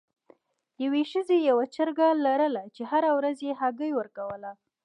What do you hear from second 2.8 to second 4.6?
هره ورځ یې هګۍ ورکوله.